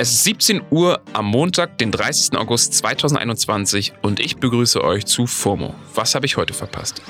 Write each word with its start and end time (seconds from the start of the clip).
Es 0.00 0.12
ist 0.12 0.22
17 0.22 0.62
Uhr 0.70 1.00
am 1.12 1.26
Montag, 1.26 1.76
den 1.78 1.90
30. 1.90 2.38
August 2.38 2.72
2021 2.74 3.94
und 4.00 4.20
ich 4.20 4.36
begrüße 4.36 4.80
euch 4.84 5.06
zu 5.06 5.26
FOMO. 5.26 5.74
Was 5.92 6.14
habe 6.14 6.24
ich 6.24 6.36
heute 6.36 6.54
verpasst? 6.54 7.02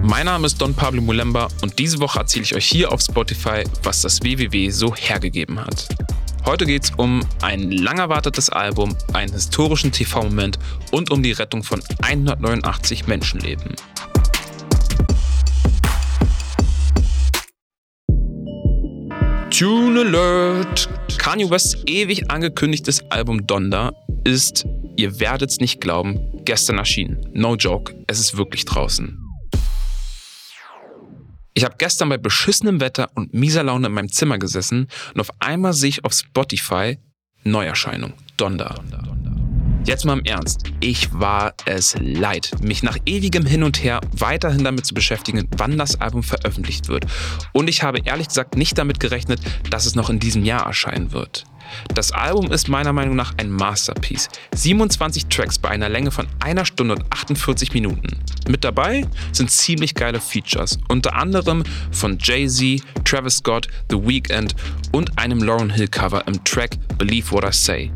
Mein 0.00 0.26
Name 0.26 0.46
ist 0.46 0.60
Don 0.60 0.74
Pablo 0.74 1.02
Mulemba 1.02 1.48
und 1.60 1.76
diese 1.80 1.98
Woche 1.98 2.20
erzähle 2.20 2.44
ich 2.44 2.54
euch 2.54 2.66
hier 2.66 2.92
auf 2.92 3.00
Spotify, 3.00 3.64
was 3.82 4.02
das 4.02 4.22
WWW 4.22 4.70
so 4.70 4.94
hergegeben 4.94 5.58
hat. 5.58 5.88
Heute 6.44 6.64
geht 6.64 6.84
es 6.84 6.92
um 6.96 7.18
ein 7.42 7.72
lang 7.72 7.98
erwartetes 7.98 8.48
Album, 8.48 8.96
einen 9.12 9.32
historischen 9.32 9.90
TV-Moment 9.90 10.60
und 10.92 11.10
um 11.10 11.24
die 11.24 11.32
Rettung 11.32 11.64
von 11.64 11.82
189 12.00 13.08
Menschenleben. 13.08 13.74
Tune 19.58 20.00
Alert! 20.00 20.86
Kanye 21.16 21.48
Wests 21.48 21.78
ewig 21.86 22.30
angekündigtes 22.30 23.02
Album 23.10 23.46
Donda 23.46 23.94
ist, 24.22 24.66
ihr 24.96 25.18
werdet's 25.18 25.60
nicht 25.60 25.80
glauben, 25.80 26.20
gestern 26.44 26.76
erschienen. 26.76 27.26
No 27.32 27.54
joke, 27.54 27.94
es 28.06 28.20
ist 28.20 28.36
wirklich 28.36 28.66
draußen. 28.66 29.18
Ich 31.54 31.64
habe 31.64 31.76
gestern 31.78 32.10
bei 32.10 32.18
beschissenem 32.18 32.82
Wetter 32.82 33.08
und 33.14 33.32
mieser 33.32 33.62
Laune 33.62 33.86
in 33.86 33.94
meinem 33.94 34.12
Zimmer 34.12 34.36
gesessen 34.36 34.88
und 35.14 35.20
auf 35.22 35.30
einmal 35.38 35.72
sehe 35.72 35.88
ich 35.88 36.04
auf 36.04 36.12
Spotify 36.12 36.98
Neuerscheinung, 37.44 38.12
Donda. 38.36 38.74
Jetzt 39.86 40.04
mal 40.04 40.18
im 40.18 40.24
Ernst. 40.24 40.64
Ich 40.80 41.14
war 41.14 41.54
es 41.64 41.94
leid, 42.00 42.50
mich 42.60 42.82
nach 42.82 42.98
ewigem 43.06 43.46
Hin 43.46 43.62
und 43.62 43.84
Her 43.84 44.00
weiterhin 44.10 44.64
damit 44.64 44.84
zu 44.84 44.94
beschäftigen, 44.94 45.48
wann 45.58 45.78
das 45.78 46.00
Album 46.00 46.24
veröffentlicht 46.24 46.88
wird. 46.88 47.06
Und 47.52 47.68
ich 47.68 47.84
habe 47.84 48.00
ehrlich 48.04 48.26
gesagt 48.26 48.56
nicht 48.56 48.76
damit 48.78 48.98
gerechnet, 48.98 49.40
dass 49.70 49.86
es 49.86 49.94
noch 49.94 50.10
in 50.10 50.18
diesem 50.18 50.44
Jahr 50.44 50.66
erscheinen 50.66 51.12
wird. 51.12 51.44
Das 51.94 52.10
Album 52.10 52.50
ist 52.50 52.68
meiner 52.68 52.92
Meinung 52.92 53.14
nach 53.14 53.34
ein 53.36 53.48
Masterpiece. 53.48 54.28
27 54.56 55.26
Tracks 55.26 55.56
bei 55.56 55.68
einer 55.68 55.88
Länge 55.88 56.10
von 56.10 56.26
einer 56.40 56.64
Stunde 56.64 56.96
und 56.96 57.04
48 57.12 57.72
Minuten. 57.72 58.18
Mit 58.48 58.64
dabei 58.64 59.06
sind 59.30 59.52
ziemlich 59.52 59.94
geile 59.94 60.20
Features, 60.20 60.80
unter 60.88 61.14
anderem 61.14 61.62
von 61.92 62.18
Jay-Z, 62.20 62.82
Travis 63.04 63.36
Scott, 63.36 63.68
The 63.88 63.96
Weeknd 63.96 64.56
und 64.90 65.16
einem 65.16 65.40
Lauryn 65.44 65.70
Hill 65.70 65.88
Cover 65.88 66.26
im 66.26 66.42
Track 66.42 66.76
Believe 66.98 67.30
What 67.30 67.44
I 67.44 67.52
Say. 67.52 67.92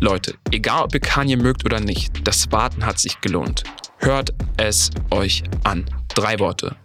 Leute, 0.00 0.34
egal 0.50 0.84
ob 0.84 0.94
ihr 0.94 1.00
Kanye 1.00 1.36
mögt 1.36 1.64
oder 1.64 1.80
nicht, 1.80 2.26
das 2.26 2.52
Warten 2.52 2.84
hat 2.84 2.98
sich 2.98 3.20
gelohnt. 3.20 3.64
Hört 3.98 4.34
es 4.56 4.90
euch 5.10 5.42
an. 5.64 5.86
Drei 6.14 6.38
Worte. 6.38 6.76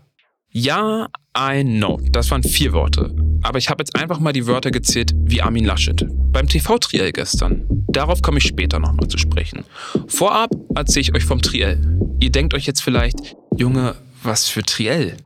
Ja, 0.50 1.08
I 1.38 1.64
know. 1.64 2.00
Das 2.12 2.32
waren 2.32 2.44
vier 2.44 2.74
Worte. 2.74 3.16
Aber 3.44 3.58
ich 3.58 3.70
habe 3.70 3.82
jetzt 3.82 3.96
einfach 3.96 4.20
mal 4.20 4.34
die 4.34 4.48
Wörter 4.48 4.72
gezählt 4.72 5.14
wie 5.16 5.42
Armin 5.42 5.66
Laschet. 5.66 6.06
Beim 6.32 6.48
TV-Triell 6.48 7.12
gestern. 7.12 7.66
Darauf 7.88 8.22
komme 8.22 8.38
ich 8.38 8.48
später 8.48 8.80
nochmal 8.80 9.08
zu 9.08 9.18
sprechen. 9.18 9.66
Vorab 10.08 10.52
erzähle 10.76 11.02
ich 11.02 11.16
euch 11.16 11.26
vom 11.26 11.42
Triell. 11.42 12.00
Ihr 12.20 12.32
denkt 12.32 12.54
euch 12.54 12.66
jetzt 12.66 12.82
vielleicht, 12.82 13.36
Junge, 13.58 13.96
was 14.24 14.48
für 14.48 14.64
Triell? 14.64 15.18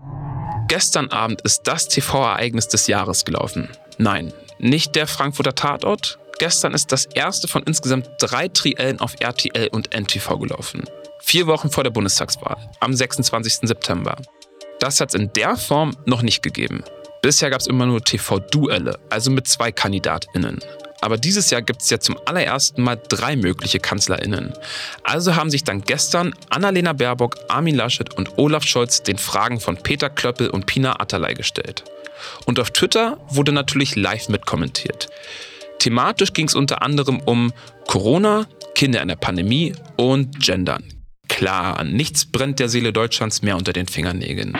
Gestern 0.68 1.10
Abend 1.10 1.42
ist 1.42 1.64
das 1.64 1.88
TV-Ereignis 1.88 2.68
des 2.68 2.88
Jahres 2.88 3.26
gelaufen. 3.26 3.68
Nein, 3.98 4.34
nicht 4.60 4.96
der 4.96 5.08
Frankfurter 5.08 5.56
Tatort, 5.56 6.20
Gestern 6.38 6.74
ist 6.74 6.92
das 6.92 7.06
erste 7.06 7.48
von 7.48 7.64
insgesamt 7.64 8.10
drei 8.20 8.48
Triellen 8.50 9.00
auf 9.00 9.16
RTL 9.20 9.70
und 9.70 9.94
NTV 9.94 10.38
gelaufen. 10.38 10.84
Vier 11.22 11.48
Wochen 11.48 11.70
vor 11.70 11.84
der 11.84 11.92
Bundestagswahl, 11.92 12.58
am 12.80 12.94
26. 12.94 13.68
September. 13.68 14.18
Das 14.80 15.00
hat 15.00 15.10
es 15.10 15.16
in 15.16 15.32
der 15.34 15.56
Form 15.56 15.96
noch 16.06 16.22
nicht 16.22 16.44
gegeben. 16.44 16.84
Bisher 17.22 17.50
gab 17.50 17.62
es 17.62 17.68
immer 17.68 17.86
nur 17.86 18.04
TV-Duelle, 18.04 19.00
also 19.10 19.32
mit 19.32 19.48
zwei 19.48 19.72
KandidatInnen. 19.72 20.60
Aber 21.02 21.18
dieses 21.18 21.50
Jahr 21.50 21.62
gibt 21.62 21.82
es 21.82 21.90
ja 21.90 22.00
zum 22.00 22.18
allerersten 22.26 22.84
Mal 22.84 23.02
drei 23.10 23.36
mögliche 23.36 23.80
KanzlerInnen. 23.80 24.54
Also 25.04 25.36
haben 25.36 25.50
sich 25.50 25.64
dann 25.64 25.82
gestern 25.82 26.34
Annalena 26.50 26.94
Baerbock, 26.94 27.38
Armin 27.48 27.76
Laschet 27.76 28.14
und 28.16 28.38
Olaf 28.38 28.64
Scholz 28.64 29.04
den 29.04 29.18
Fragen 29.18 29.60
von 29.60 29.78
Peter 29.78 30.10
Klöppel 30.10 30.50
und 30.50 30.66
Pina 30.66 31.00
Atterlei 31.00 31.34
gestellt. 31.34 31.84
Und 32.46 32.60
auf 32.60 32.72
Twitter 32.72 33.18
wurde 33.30 33.52
natürlich 33.52 33.96
live 33.96 34.30
mitkommentiert. 34.30 35.10
Thematisch 35.86 36.34
ging 36.34 36.48
es 36.48 36.56
unter 36.56 36.82
anderem 36.82 37.20
um 37.26 37.54
Corona, 37.88 38.48
Kinder 38.74 39.04
in 39.04 39.08
der 39.08 39.18
Pandemie 39.18 39.76
und 39.98 40.40
Gendern. 40.40 40.84
Klar, 41.28 41.84
nichts 41.84 42.26
brennt 42.26 42.58
der 42.58 42.70
Seele 42.70 42.92
Deutschlands 42.92 43.44
mehr 43.44 43.56
unter 43.56 43.72
den 43.72 43.86
Fingernägeln. 43.86 44.58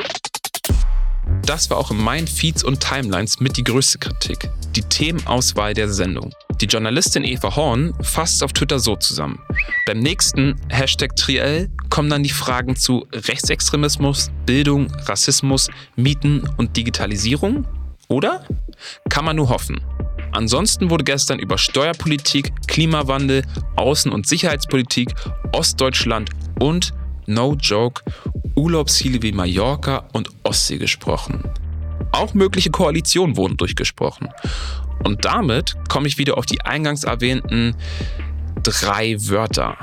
Das 1.44 1.72
war 1.72 1.78
auch 1.78 1.90
in 1.90 1.98
meinen 1.98 2.28
Feeds 2.28 2.64
und 2.64 2.80
Timelines 2.80 3.40
mit 3.40 3.58
die 3.58 3.64
größte 3.64 3.98
Kritik. 3.98 4.52
Die 4.76 4.84
Themenauswahl 4.84 5.74
der 5.74 5.90
Sendung. 5.90 6.32
Die 6.62 6.68
Journalistin 6.68 7.24
Eva 7.24 7.56
Horn 7.56 7.96
fasst 8.04 8.44
auf 8.44 8.54
Twitter 8.54 8.78
so 8.78 8.96
zusammen. 8.96 9.40
Beim 9.88 10.02
nächsten 10.02 10.56
Hashtag 10.70 11.16
Triell 11.16 11.72
kommen 11.90 12.12
dann 12.12 12.22
die 12.22 12.30
Fragen 12.30 12.76
zu 12.76 13.08
Rechtsextremismus, 13.12 14.30
Bildung, 14.46 14.94
Rassismus, 15.08 15.72
Mieten 15.96 16.48
und 16.58 16.78
Digitalisierung? 16.78 17.66
Oder? 18.10 18.46
Kann 19.10 19.26
man 19.26 19.38
nur 19.38 19.50
hoffen. 19.50 19.82
Ansonsten 20.36 20.90
wurde 20.90 21.06
gestern 21.06 21.40
über 21.40 21.58
Steuerpolitik, 21.58 22.52
Klimawandel, 22.68 23.44
Außen- 23.78 24.10
und 24.10 24.28
Sicherheitspolitik, 24.28 25.14
Ostdeutschland 25.54 26.30
und, 26.60 26.92
no 27.26 27.56
joke, 27.58 28.04
Urlaubsziele 28.54 29.22
wie 29.22 29.32
Mallorca 29.32 30.10
und 30.12 30.30
Ostsee 30.44 30.78
gesprochen. 30.78 31.42
Auch 32.12 32.34
mögliche 32.34 32.70
Koalitionen 32.70 33.38
wurden 33.38 33.56
durchgesprochen. 33.56 34.28
Und 35.06 35.24
damit 35.24 35.76
komme 35.88 36.08
ich 36.10 36.18
wieder 36.18 36.38
auf 36.38 36.46
die 36.46 36.60
eingangs 36.62 37.06
erwähnten 37.06 37.74
drei 38.62 39.16
Wörter. 39.30 39.78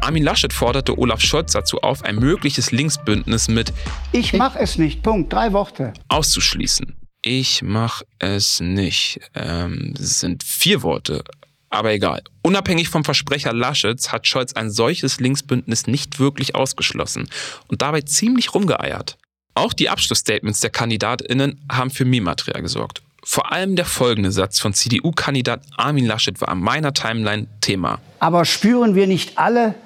Armin 0.00 0.24
Laschet 0.24 0.52
forderte 0.52 0.98
Olaf 0.98 1.20
Scholz 1.20 1.52
dazu 1.52 1.78
auf, 1.78 2.02
ein 2.02 2.16
mögliches 2.16 2.72
Linksbündnis 2.72 3.46
mit 3.46 3.72
Ich 4.10 4.32
mach 4.32 4.56
es 4.56 4.78
nicht. 4.78 5.04
Punkt. 5.04 5.32
Drei 5.32 5.52
Worte. 5.52 5.92
auszuschließen. 6.08 6.96
Ich 7.22 7.62
mach 7.62 8.02
es 8.18 8.58
nicht. 8.58 9.20
Ähm, 9.34 9.94
sind 9.96 10.42
vier 10.42 10.82
Worte. 10.82 11.22
Aber 11.70 11.92
egal. 11.92 12.22
Unabhängig 12.42 12.88
vom 12.88 13.04
Versprecher 13.04 13.52
Laschets 13.52 14.10
hat 14.10 14.26
Scholz 14.26 14.52
ein 14.54 14.70
solches 14.70 15.20
Linksbündnis 15.20 15.86
nicht 15.86 16.18
wirklich 16.18 16.56
ausgeschlossen 16.56 17.30
und 17.68 17.80
dabei 17.80 18.02
ziemlich 18.02 18.52
rumgeeiert. 18.54 19.16
Auch 19.54 19.72
die 19.72 19.88
Abschlussstatements 19.88 20.60
der 20.60 20.70
KandidatInnen 20.70 21.60
haben 21.70 21.90
für 21.90 22.04
Meme-Material 22.04 22.60
gesorgt. 22.60 23.02
Vor 23.22 23.52
allem 23.52 23.76
der 23.76 23.84
folgende 23.84 24.32
Satz 24.32 24.58
von 24.58 24.74
CDU-Kandidat 24.74 25.62
Armin 25.76 26.06
Laschet 26.06 26.40
war 26.40 26.48
an 26.48 26.58
meiner 26.58 26.92
Timeline 26.92 27.46
Thema. 27.60 28.00
Aber 28.18 28.44
spüren 28.44 28.96
wir 28.96 29.06
nicht 29.06 29.38
alle 29.38 29.76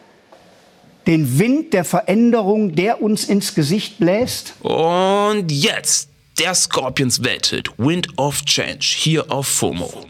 den 1.06 1.38
Wind 1.38 1.74
der 1.74 1.84
Veränderung, 1.84 2.74
der 2.74 3.02
uns 3.02 3.24
ins 3.24 3.54
Gesicht 3.54 3.98
bläst? 3.98 4.54
Und 4.62 5.52
jetzt 5.52 6.08
der 6.38 6.54
Scorpions 6.54 7.24
Welthit 7.24 7.70
Wind 7.78 8.08
of 8.18 8.44
Change 8.44 8.84
hier 8.84 9.30
auf 9.30 9.46
FOMO. 9.48 10.06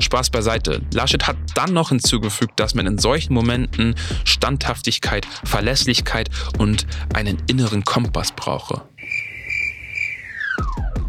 Spaß 0.00 0.30
beiseite. 0.30 0.80
Laschet 0.94 1.26
hat 1.26 1.36
dann 1.54 1.74
noch 1.74 1.90
hinzugefügt, 1.90 2.58
dass 2.58 2.74
man 2.74 2.86
in 2.86 2.98
solchen 2.98 3.34
Momenten 3.34 3.96
Standhaftigkeit, 4.24 5.26
Verlässlichkeit 5.44 6.30
und 6.58 6.86
einen 7.14 7.42
inneren 7.48 7.84
Kompass 7.84 8.32
brauche. 8.32 8.82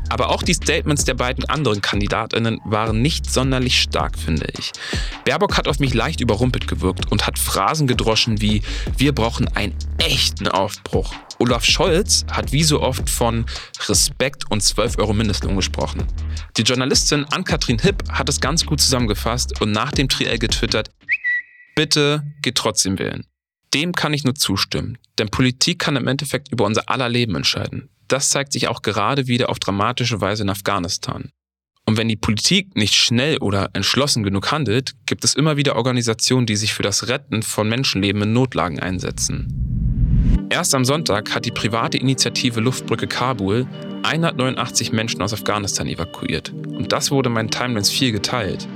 Aber 0.09 0.30
auch 0.30 0.44
die 0.44 0.53
Statements 0.53 1.06
der 1.06 1.14
beiden 1.14 1.46
anderen 1.46 1.81
Kandidatinnen 1.81 2.59
waren 2.66 3.02
nicht 3.02 3.31
sonderlich 3.31 3.80
stark, 3.80 4.18
finde 4.18 4.47
ich. 4.58 4.72
Baerbock 5.24 5.58
hat 5.58 5.68
auf 5.68 5.80
mich 5.80 5.94
leicht 5.94 6.20
überrumpelt 6.20 6.68
gewirkt 6.68 7.12
und 7.12 7.28
hat 7.28 7.38
Phrasen 7.38 7.88
gedroschen 7.88 8.42
wie 8.42 8.62
wir 8.97 9.14
brauchen 9.14 9.47
einen 9.56 9.75
echten 9.97 10.47
Aufbruch. 10.47 11.14
Olaf 11.40 11.64
Scholz 11.64 12.25
hat 12.30 12.52
wie 12.52 12.64
so 12.64 12.81
oft 12.81 13.09
von 13.09 13.46
Respekt 13.88 14.50
und 14.52 14.61
12 14.61 14.97
Euro 14.97 15.14
Mindestlohn 15.14 15.56
gesprochen. 15.56 16.03
Die 16.58 16.64
Journalistin 16.64 17.26
Ann-Kathrin 17.26 17.79
Hipp 17.79 18.03
hat 18.11 18.28
es 18.28 18.41
ganz 18.41 18.66
gut 18.66 18.82
zusammengefasst 18.82 19.61
und 19.61 19.72
nach 19.72 19.91
dem 19.91 20.09
Triell 20.09 20.38
getwittert, 20.38 20.91
bitte 21.76 22.23
geht 22.41 22.56
trotzdem 22.56 23.00
wählen. 23.00 23.26
Dem 23.73 23.94
kann 23.94 24.14
ich 24.14 24.23
nur 24.23 24.35
zustimmen, 24.35 24.97
denn 25.17 25.29
Politik 25.29 25.79
kann 25.79 25.96
im 25.96 26.08
Endeffekt 26.08 26.52
über 26.52 26.66
unser 26.66 26.90
aller 26.90 27.08
Leben 27.08 27.35
entscheiden. 27.35 27.90
Das 28.09 28.29
zeigt 28.29 28.53
sich 28.53 28.67
auch 28.67 28.82
gerade 28.82 29.28
wieder 29.28 29.50
auf 29.50 29.59
dramatische 29.59 30.20
Weise 30.20 30.44
in 30.44 30.50
Afghanistan. 30.50 31.32
Und 31.85 31.97
wenn 31.97 32.08
die 32.08 32.16
Politik 32.16 32.76
nicht 32.76 32.96
schnell 32.96 33.38
oder 33.38 33.70
entschlossen 33.73 34.23
genug 34.23 34.52
handelt, 34.52 34.94
gibt 35.06 35.23
es 35.23 35.35
immer 35.35 35.58
wieder 35.58 35.76
Organisationen, 35.76 36.46
die 36.46 36.56
sich 36.56 36.73
für 36.73 36.84
das 36.84 37.08
Retten 37.08 37.41
von 37.44 37.70
Menschenleben 37.70 38.23
in 38.23 38.34
Notlagen 38.34 38.79
einsetzen. 38.79 40.47
Erst 40.50 40.73
am 40.73 40.85
Sonntag 40.85 41.34
hat 41.34 41.46
die 41.46 41.52
private 41.52 41.97
Initiative 41.97 42.59
Luftbrücke 42.59 43.08
Kabul 43.08 43.67
189 44.03 44.91
Menschen 44.91 45.22
aus 45.22 45.34
Afghanistan 45.34 45.88
evakuiert. 45.88 46.52
Und 46.52 46.91
das 46.91 47.11
wurde 47.11 47.29
in 47.29 47.34
meinen 47.34 47.52
Timelines 47.52 47.91
viel 47.91 48.11
geteilt. 48.11 48.67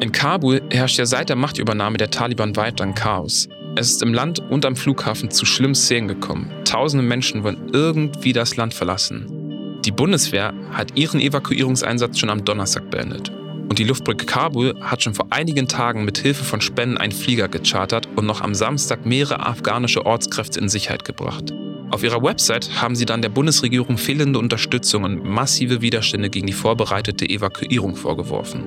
In 0.00 0.12
Kabul 0.12 0.62
herrscht 0.70 0.98
ja 0.98 1.06
seit 1.06 1.28
der 1.28 1.36
Machtübernahme 1.36 1.96
der 1.98 2.10
Taliban 2.10 2.54
weiter 2.54 2.84
ein 2.84 2.94
Chaos. 2.94 3.48
Es 3.78 3.90
ist 3.90 4.02
im 4.02 4.14
Land 4.14 4.38
und 4.38 4.64
am 4.64 4.74
Flughafen 4.74 5.30
zu 5.30 5.44
schlimmen 5.44 5.74
Szenen 5.74 6.08
gekommen. 6.08 6.50
Tausende 6.64 7.04
Menschen 7.04 7.44
wollen 7.44 7.68
irgendwie 7.74 8.32
das 8.32 8.56
Land 8.56 8.72
verlassen. 8.72 9.80
Die 9.84 9.90
Bundeswehr 9.90 10.54
hat 10.72 10.96
ihren 10.96 11.20
Evakuierungseinsatz 11.20 12.18
schon 12.18 12.30
am 12.30 12.42
Donnerstag 12.42 12.90
beendet. 12.90 13.30
Und 13.68 13.78
die 13.78 13.84
Luftbrücke 13.84 14.24
Kabul 14.24 14.74
hat 14.80 15.02
schon 15.02 15.12
vor 15.12 15.26
einigen 15.28 15.68
Tagen 15.68 16.06
mit 16.06 16.16
Hilfe 16.16 16.42
von 16.42 16.62
Spenden 16.62 16.96
einen 16.96 17.12
Flieger 17.12 17.48
gechartert 17.48 18.08
und 18.16 18.24
noch 18.24 18.40
am 18.40 18.54
Samstag 18.54 19.04
mehrere 19.04 19.44
afghanische 19.44 20.06
Ortskräfte 20.06 20.58
in 20.58 20.70
Sicherheit 20.70 21.04
gebracht. 21.04 21.52
Auf 21.90 22.02
ihrer 22.02 22.22
Website 22.22 22.80
haben 22.80 22.96
sie 22.96 23.04
dann 23.04 23.20
der 23.20 23.28
Bundesregierung 23.28 23.98
fehlende 23.98 24.38
Unterstützung 24.38 25.04
und 25.04 25.22
massive 25.22 25.82
Widerstände 25.82 26.30
gegen 26.30 26.46
die 26.46 26.54
vorbereitete 26.54 27.28
Evakuierung 27.28 27.94
vorgeworfen. 27.94 28.64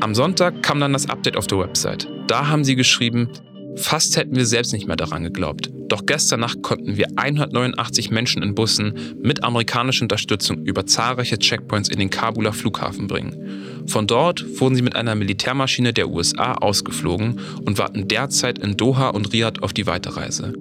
Am 0.00 0.14
Sonntag 0.14 0.62
kam 0.62 0.80
dann 0.80 0.94
das 0.94 1.10
Update 1.10 1.36
auf 1.36 1.46
der 1.46 1.58
Website. 1.58 2.08
Da 2.26 2.48
haben 2.48 2.64
sie 2.64 2.74
geschrieben, 2.74 3.28
fast 3.76 4.16
hätten 4.16 4.34
wir 4.34 4.46
selbst 4.46 4.72
nicht 4.72 4.86
mehr 4.86 4.96
daran 4.96 5.22
geglaubt. 5.22 5.70
Doch 5.88 6.04
gestern 6.06 6.40
Nacht 6.40 6.62
konnten 6.62 6.96
wir 6.96 7.06
189 7.16 8.10
Menschen 8.10 8.42
in 8.42 8.54
Bussen 8.54 9.14
mit 9.22 9.44
amerikanischer 9.44 10.02
Unterstützung 10.02 10.64
über 10.64 10.86
zahlreiche 10.86 11.38
Checkpoints 11.38 11.88
in 11.88 11.98
den 11.98 12.10
Kabuler 12.10 12.52
Flughafen 12.52 13.06
bringen. 13.06 13.86
Von 13.86 14.06
dort 14.06 14.44
wurden 14.60 14.74
sie 14.74 14.82
mit 14.82 14.96
einer 14.96 15.14
Militärmaschine 15.14 15.92
der 15.92 16.08
USA 16.08 16.54
ausgeflogen 16.54 17.40
und 17.64 17.78
warten 17.78 18.08
derzeit 18.08 18.58
in 18.58 18.76
Doha 18.76 19.10
und 19.10 19.32
Riyadh 19.32 19.62
auf 19.62 19.72
die 19.72 19.86
Weiterreise. 19.86 20.52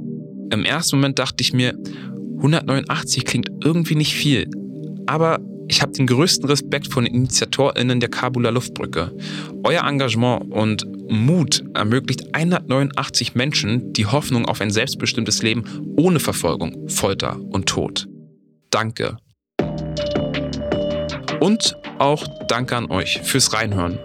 Im 0.52 0.64
ersten 0.64 0.98
Moment 0.98 1.18
dachte 1.18 1.42
ich 1.42 1.54
mir, 1.54 1.76
189 2.38 3.26
klingt 3.26 3.50
irgendwie 3.64 3.96
nicht 3.96 4.14
viel. 4.14 4.48
Aber 5.08 5.40
ich 5.68 5.82
habe 5.82 5.92
den 5.92 6.08
größten 6.08 6.48
Respekt 6.48 6.92
vor 6.92 7.02
den 7.02 7.14
InitiatorInnen 7.14 8.00
der 8.00 8.10
Kabuler 8.10 8.52
Luftbrücke. 8.52 9.12
Euer 9.64 9.84
Engagement 9.84 10.52
und 10.52 10.86
Mut 11.10 11.64
ermöglicht 11.74 12.34
189 12.34 13.36
Menschen 13.36 13.94
die 13.94 14.06
Hoffnung 14.06 14.46
auf 14.46 14.62
ein 14.62 14.72
selbstbestimmtes 14.72 15.42
Leben 15.42 15.64
ohne 15.98 16.20
Verfolgung, 16.20 16.88
Folter 16.90 17.40
und 17.52 17.68
Tod. 17.68 18.08
Danke. 18.70 19.18
Und 21.40 21.76
auch 22.00 22.26
danke 22.48 22.76
an 22.76 22.90
euch 22.90 23.22
fürs 23.24 23.54
Reinhören. 23.54 24.00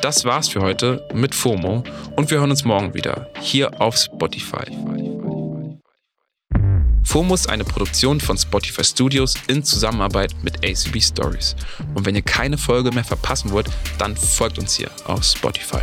Das 0.00 0.24
war's 0.24 0.48
für 0.48 0.60
heute 0.60 1.06
mit 1.14 1.34
FOMO 1.34 1.82
und 2.16 2.30
wir 2.30 2.38
hören 2.38 2.50
uns 2.50 2.64
morgen 2.64 2.94
wieder 2.94 3.28
hier 3.40 3.80
auf 3.80 3.96
Spotify. 3.96 4.64
FOMO 7.06 7.34
ist 7.34 7.48
eine 7.48 7.64
Produktion 7.64 8.20
von 8.20 8.36
Spotify 8.36 8.82
Studios 8.82 9.34
in 9.46 9.62
Zusammenarbeit 9.62 10.34
mit 10.42 10.56
ACB 10.66 11.00
Stories. 11.00 11.54
Und 11.94 12.04
wenn 12.04 12.16
ihr 12.16 12.22
keine 12.22 12.58
Folge 12.58 12.90
mehr 12.90 13.04
verpassen 13.04 13.52
wollt, 13.52 13.68
dann 13.96 14.16
folgt 14.16 14.58
uns 14.58 14.74
hier 14.74 14.90
auf 15.04 15.22
Spotify. 15.22 15.80